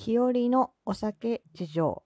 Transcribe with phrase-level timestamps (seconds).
[0.00, 2.04] 日和のお酒事情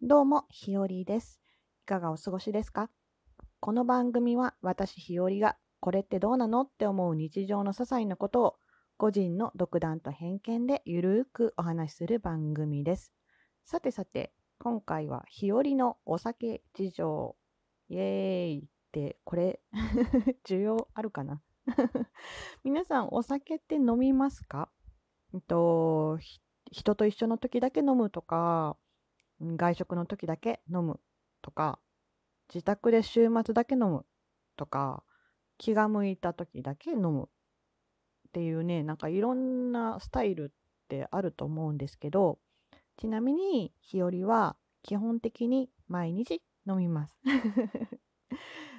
[0.00, 1.38] どうも、ひよりです。
[1.82, 2.88] いかがお過ごしですか？
[3.60, 8.54] この番組は私ひよりがこれってどうなのって思う日常の些細なことを
[8.96, 13.12] 個人の独断と偏見でゆるくお話しする番組です。
[13.66, 17.36] さてさて、今回は日和のお酒事情。
[17.90, 19.60] イエーイって、これ、
[20.46, 21.42] 需要あるかな？
[22.64, 24.70] 皆さん、お酒って飲みますか？
[25.34, 26.18] うんと、
[26.72, 28.78] 人と一緒の時だけ飲むとか、
[29.40, 30.98] 外食の時だけ飲む
[31.42, 31.78] とか、
[32.48, 34.06] 自宅で週末だけ飲む
[34.56, 35.04] とか、
[35.58, 37.28] 気が向いた時だけ飲む
[38.28, 42.38] っていうね、なんかいろんなスタイルってあると思うんですけど、
[42.96, 47.20] ちなみに日和は基本的に毎日飲みます。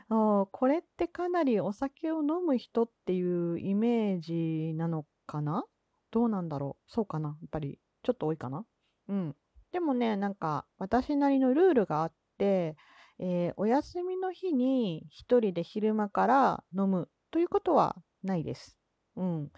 [0.09, 5.65] あーこれってかなりお酒を飲む人っていうイメージなのかな？
[6.11, 6.91] どうなんだろう？
[6.91, 8.65] そうかなやっぱりちょっと多いかな？
[9.09, 9.35] うん。
[9.73, 12.77] でもね、なんか私なりのルールがあって、
[13.19, 18.77] えーお休みの日に一人で昼間から飲むということはないです。
[19.17, 19.51] うん。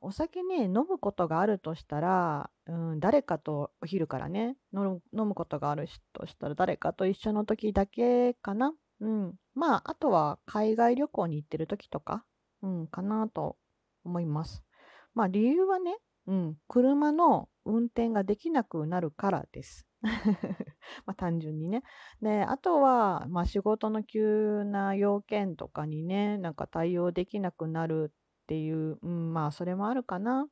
[0.00, 8.72] お酒ね、飲むことがあるとしたら、うん、誰かとお昼からね、飲む飲むことがあるしとしたら誰かと一緒の時だけかな？
[9.02, 9.34] うん。
[9.54, 12.24] まあ、あとは海外旅行に行ってる時とか、
[12.62, 13.56] うん、かなと
[14.04, 14.62] 思います。
[15.14, 15.96] まあ、理由はね、
[16.28, 19.88] うん、車の運転ができなくなるからです。
[21.04, 21.82] まあ、単純にね。
[22.20, 30.46] で、あとは、まあ、仕事の急な要件とかにね、なんか対応できなくなるっていう、うん、まあ、それもあるかな。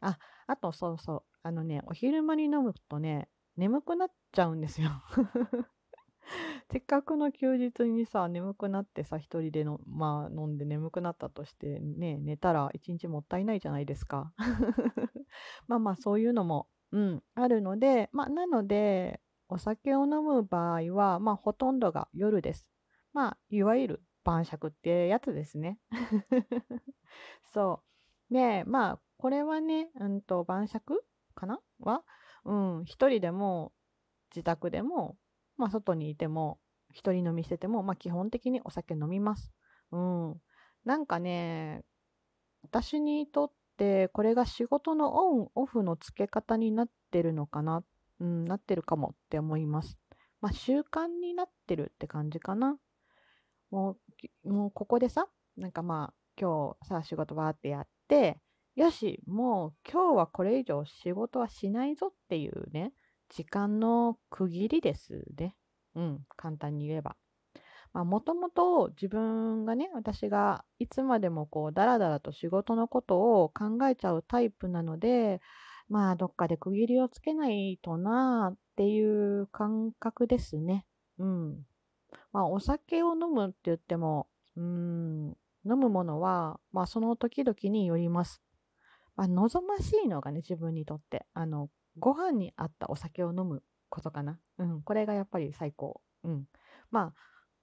[0.00, 1.22] あ、あと、そうそう。
[1.42, 4.90] あのね、お昼間に飲むとね、眠くなっちゃうんですよ。
[6.70, 14.32] せっかくの休日にさ、眠くなってさ、一人での、まあ、飲んで眠くなったとして、ね、寝たら一日もったいないじゃないですか。
[15.66, 22.68] まあまあ、そういうのも、うん、あるので、まあ、なので、お酒を飲む場合は、まあ、ほとんどが夜です。
[23.12, 25.78] まあ、いわゆる晩酌ってやつですね。
[27.52, 27.82] そ
[28.30, 28.34] う。
[28.34, 31.04] で、まあ、これはね、うんと、晩酌
[31.34, 31.60] かな？
[31.80, 32.04] は、
[32.44, 33.72] うん、一人でも、
[34.34, 35.16] 自宅でも、
[35.60, 36.58] まあ、外にいても、
[36.92, 39.52] 一人飲みしてても、まあ、基本的にお酒飲みます。
[39.92, 40.40] うん。
[40.84, 41.84] なんかね、
[42.62, 47.84] 私にとって、これが仕事のオン、オフのつけ方になってるのかな、
[48.18, 49.98] うん、なってるかもって思います。
[50.40, 52.78] まあ、習慣になってるって感じかな。
[53.70, 53.96] も
[54.44, 58.40] う、もうここでさ、なんかまあ、今日さ、仕事バーってやって、
[58.74, 62.92] よし、もう今日はこれ以上仕事はしないぞっていうね、
[63.30, 65.56] 時間の区切りですね。
[65.94, 67.16] うん、簡単に言えば。
[67.92, 75.40] もともと自分がね、私がいつまでもこう、だらだらと仕事のことを考えちゃうタイプなので、
[75.88, 80.86] まあ、どっかで区切りをつけないとなっていう感覚ですね。
[81.18, 81.66] うん。
[82.32, 88.40] まあ、お酒を飲むって言っても、うん、飲むものは、まあ、その時々によります。
[89.16, 94.38] まあ、望ましいのがね、自分にとって、あの、ご飯に合ったお酒を飲むことかな。
[94.58, 96.00] うん、これがやっぱり最高。
[96.24, 96.44] うん。
[96.90, 97.14] まあ、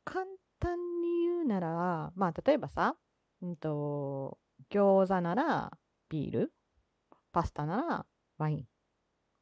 [0.04, 0.26] 簡
[0.60, 2.96] 単に言うなら、まあ、例えばさ、
[3.42, 4.38] うんと、
[4.70, 5.72] 餃子なら
[6.10, 6.54] ビール、
[7.32, 8.06] パスタなら
[8.38, 8.66] ワイン、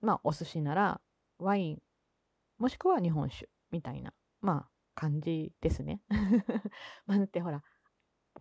[0.01, 1.01] まあ、お寿司なら
[1.39, 1.81] ワイン、
[2.57, 6.01] もしくは日本酒みたいな、まあ、感じですね。
[7.05, 7.63] まあ、だってほら、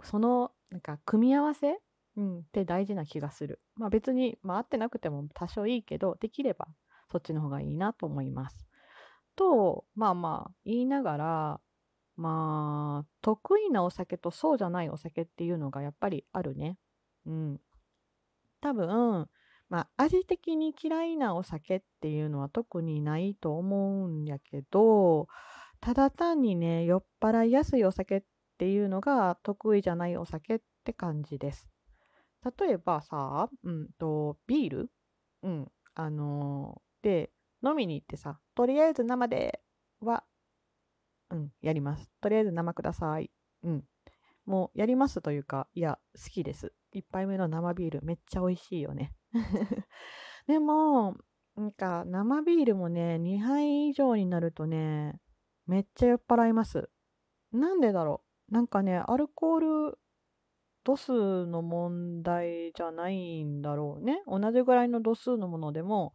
[0.03, 1.81] その、なんか、組み合わせ
[2.17, 3.61] うん、って大事な気がする。
[3.77, 6.69] まあ別に、まあ合ってなくても多少いいけど、できれば
[7.11, 8.67] そっちの方がいいなと思います。
[9.37, 11.61] と、まあまあ言いながら、
[12.17, 16.79] まあ、得意なお酒とそうじゃないお酒っていうのがやっぱりあるね。
[17.27, 17.61] うん。
[18.61, 19.29] 多分、
[19.69, 25.27] まあ味的に嫌いなお酒っていうのは特にないと思うんやけど、
[25.81, 28.23] ただ単にね、酔っ払いやすいお酒っ
[28.59, 31.74] ていうのが得意じゃないお酒って感じです。
[32.59, 34.91] 例えばさ、うんと、ビール？
[35.43, 35.73] うん。
[35.95, 37.31] あのーで、
[37.63, 39.61] 飲みに行ってさ、とりあえず生で
[40.01, 40.25] は、
[41.31, 42.11] うん、やります。
[42.21, 43.31] とりあえず生ください。
[43.63, 43.85] うん。
[44.47, 46.73] もうやりますというか、いや、好きです。
[46.93, 49.15] 一杯目の生ビールめっちゃ美味しいよね。
[50.47, 51.17] でも、
[51.57, 55.21] なんか生ビールもね、2杯以上になるとね、
[55.67, 56.91] めっちゃ酔っ払います。
[57.53, 58.53] なんでだろう？
[58.55, 59.99] なんかね、アルコール
[60.85, 64.23] 度数の問題じゃないんだろうね。
[64.27, 66.15] 同じぐらいの度数のものでも、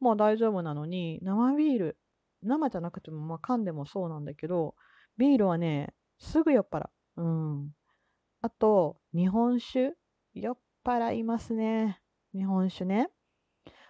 [0.00, 1.98] もう大丈夫なのに、生ビール、
[2.42, 4.74] 生じゃなくても、まあ缶でもそうなんだけど、
[5.16, 7.22] ビールはね、すぐ酔っ払う。
[7.22, 7.70] うん。
[8.42, 9.94] あと、日本酒。
[10.34, 12.00] 酔っ払いますね。
[12.34, 13.08] 日本酒ね。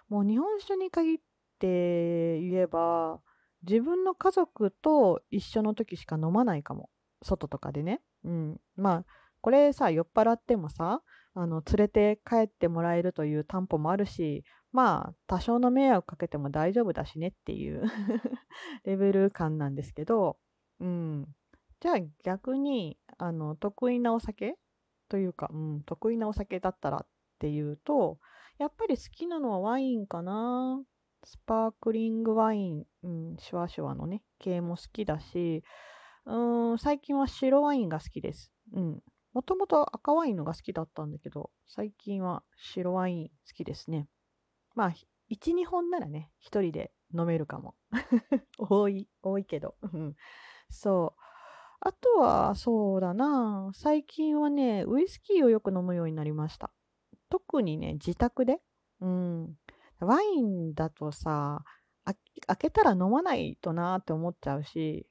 [0.09, 1.17] もう日本酒に限っ
[1.59, 3.19] て言えば、
[3.67, 6.89] 自分の家族と一緒の時しか飲まないかも。
[7.23, 8.01] 外とかでね。
[8.23, 8.61] うん。
[8.75, 9.05] まあ、
[9.45, 11.03] これさ、酔っ払ってもさ、
[11.35, 17.83] あの、連れて帰ってもらえるという担保もあるし、まあ、多少の迷惑かけても大丈夫だしねっていう
[18.85, 20.39] レベル感なんですけど、
[20.79, 21.27] うん。
[21.79, 24.57] じゃあ逆に、あの、得意なお酒
[25.09, 27.07] というか、うん、得意なお酒だったらっ
[27.37, 28.17] ていうと、
[28.57, 30.83] やっぱり好きなのはワインかな。
[31.23, 35.63] スパークリングワイン、うん、シュワシュワのね、系も好きだし、
[36.25, 38.51] うん、最近は白ワインが好きです。
[38.73, 39.03] うん。
[39.35, 44.07] もともと赤ワインのが好きだったんだけど、最近は白ワイン好きですね。
[44.75, 44.93] まあ、
[45.29, 47.75] 1、2本ならね、1人で飲めるかも。
[48.57, 49.75] 多い、多いけど。
[50.69, 51.21] そう。
[51.81, 53.71] あとは、そうだな。
[53.73, 56.71] 最近はね、ウイスキーをよく飲むようになりました。
[57.29, 58.61] 特にね、自宅で。
[59.01, 59.57] うん。
[59.99, 61.65] ワインだとさ、
[62.47, 65.05] 開けたら飲まないとなって思っちゃうし、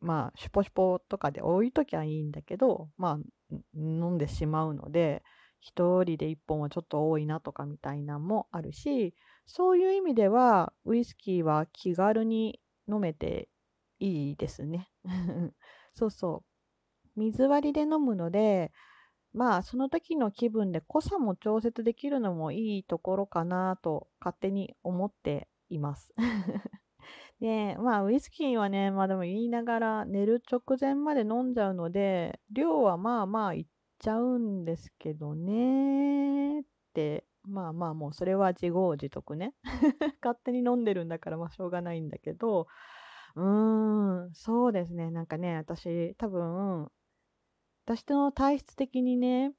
[0.00, 5.22] まあ、シュポシュポとかで置いときゃいいんだけど、まあ、飲んでしまうので、
[5.60, 9.14] 一人で一本はちょっと多いなとかみたいなのもあるし、
[9.46, 13.48] そういう意味では、ウイスキーは気軽に飲めて
[13.98, 14.90] いいですね。
[15.94, 16.44] そうそ
[17.16, 17.20] う。
[17.20, 18.72] 水割りで飲むので、
[19.32, 26.14] まあ、その時の気分で濃さも調節できるのもいいところかなと勝手に思っています。
[27.40, 33.66] で、まあ、ウイスキーはね、まあでも言いながら寝る直前まで飲んじゃうので、量はまあまあいっ
[33.98, 39.54] ちゃうんですけどねって、まあまあもうそれは自業自得ね。
[40.22, 42.66] 勝手に飲んでるんだからまあしょうがないんだけど、
[43.36, 45.10] うーん、そうですね。
[45.10, 46.90] なんかね、私、多分、
[47.86, 49.52] 私の体質的にね、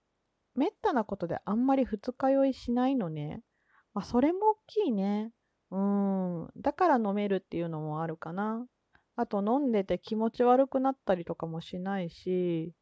[0.55, 3.41] めったなことであんまり二日酔いしないのね。
[3.93, 5.31] まあ、それも大きいね。
[5.71, 6.49] うん。
[6.57, 8.65] だから飲めるっていうのもあるかな。
[9.15, 12.73] あと飲んでて気持ち悪くなったりとかもしないし、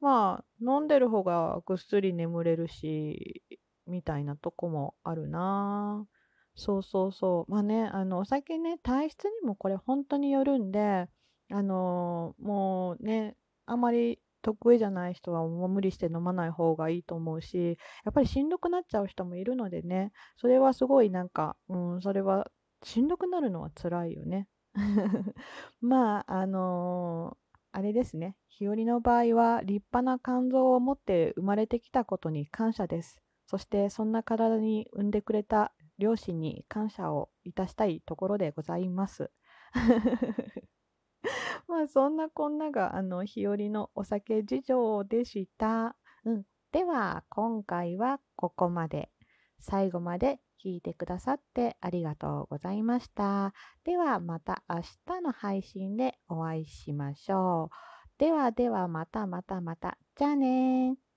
[0.00, 3.42] まあ、飲んでる方がぐっすり眠れるし、
[3.86, 6.06] みたいなとこもあるな。
[6.54, 7.50] そうそうそう。
[7.52, 11.08] まあね、あの、お酒ね、体質にもこれ本当によるんで、
[11.50, 13.36] あのーもうね、
[13.66, 22.50] あまり得意じゃない人はもう無理して飲まない方がいいと思うし、やっぱりしんどくなっちゃう人もいるのでね、それはすごいなんか、うん、それは
[22.82, 24.48] しんどくなるのは辛いよね。
[25.80, 28.36] まあ、あのーあれですね。
[28.48, 33.22] 日和の場合は立派な肝臓を持って生まれてきたことに感謝です。
[33.46, 39.30] そしてそんな体に産んでくれた両親に感謝をいたしたいところでございます。
[41.70, 45.96] まあそんなこんながあの日和のお酒事情でした。
[46.24, 49.10] うん、では今回はここまで。
[49.60, 53.52] 最後まで聞いてくださってありがとうございました。
[53.84, 58.18] ではまた明日の配信でお会いしましょう。
[58.18, 59.96] ではではまたまたまた。
[60.16, 61.09] じゃあね